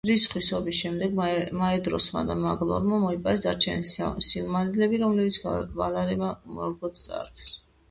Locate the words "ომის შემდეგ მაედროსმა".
0.59-2.23